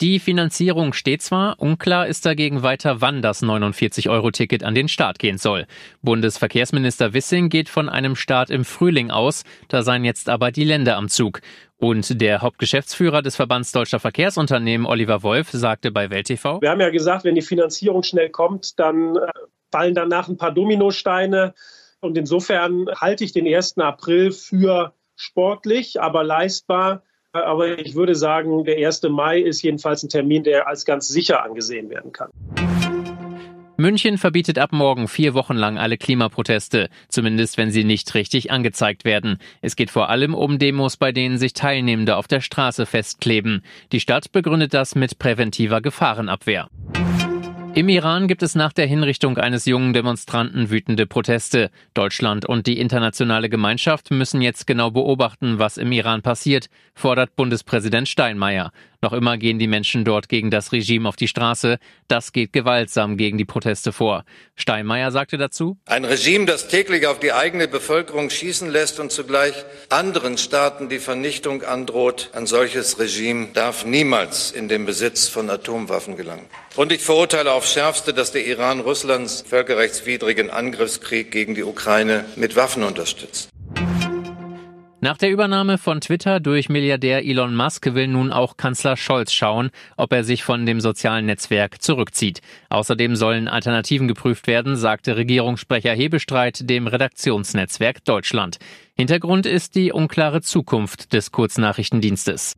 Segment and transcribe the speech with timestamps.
[0.00, 5.36] Die Finanzierung steht zwar, unklar ist dagegen weiter, wann das 49-Euro-Ticket an den Start gehen
[5.36, 5.66] soll.
[6.00, 10.96] Bundesverkehrsminister Wissing geht von einem Start im Frühling aus, da seien jetzt aber die Länder
[10.96, 11.42] am Zug.
[11.76, 16.62] Und der Hauptgeschäftsführer des Verbands Deutscher Verkehrsunternehmen, Oliver Wolf, sagte bei Welt TV.
[16.62, 19.26] Wir haben ja gesagt, wenn die Finanzierung schnell kommt, dann äh,
[19.70, 21.52] fallen danach ein paar Dominosteine.
[22.00, 23.76] Und insofern halte ich den 1.
[23.76, 27.02] April für sportlich, aber leistbar.
[27.32, 29.02] Aber ich würde sagen, der 1.
[29.04, 32.30] Mai ist jedenfalls ein Termin, der als ganz sicher angesehen werden kann.
[33.76, 39.06] München verbietet ab morgen vier Wochen lang alle Klimaproteste, zumindest wenn sie nicht richtig angezeigt
[39.06, 39.38] werden.
[39.62, 43.62] Es geht vor allem um Demos, bei denen sich Teilnehmende auf der Straße festkleben.
[43.92, 46.68] Die Stadt begründet das mit präventiver Gefahrenabwehr.
[47.80, 51.70] Im Iran gibt es nach der Hinrichtung eines jungen Demonstranten wütende Proteste.
[51.94, 58.06] Deutschland und die internationale Gemeinschaft müssen jetzt genau beobachten, was im Iran passiert, fordert Bundespräsident
[58.06, 58.70] Steinmeier.
[59.02, 61.78] Noch immer gehen die Menschen dort gegen das Regime auf die Straße.
[62.06, 64.24] Das geht gewaltsam gegen die Proteste vor.
[64.56, 69.54] Steinmeier sagte dazu, Ein Regime, das täglich auf die eigene Bevölkerung schießen lässt und zugleich
[69.88, 76.16] anderen Staaten die Vernichtung androht, ein solches Regime darf niemals in den Besitz von Atomwaffen
[76.16, 76.44] gelangen.
[76.76, 82.54] Und ich verurteile aufs Schärfste, dass der Iran Russlands völkerrechtswidrigen Angriffskrieg gegen die Ukraine mit
[82.54, 83.48] Waffen unterstützt.
[85.02, 89.70] Nach der Übernahme von Twitter durch Milliardär Elon Musk will nun auch Kanzler Scholz schauen,
[89.96, 92.42] ob er sich von dem sozialen Netzwerk zurückzieht.
[92.68, 98.58] Außerdem sollen Alternativen geprüft werden, sagte Regierungssprecher Hebestreit dem Redaktionsnetzwerk Deutschland.
[98.94, 102.52] Hintergrund ist die unklare Zukunft des Kurznachrichtendienstes.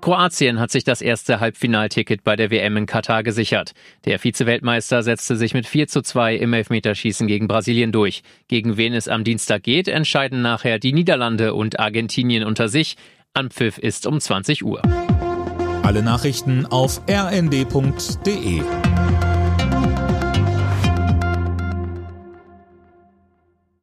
[0.00, 3.72] Kroatien hat sich das erste Halbfinalticket bei der WM in Katar gesichert.
[4.04, 8.22] Der Vize-Weltmeister setzte sich mit 4 zu 2 im Elfmeterschießen gegen Brasilien durch.
[8.48, 12.96] Gegen wen es am Dienstag geht, entscheiden nachher die Niederlande und Argentinien unter sich.
[13.34, 14.82] Anpfiff ist um 20 Uhr.
[15.82, 18.62] Alle Nachrichten auf rnd.de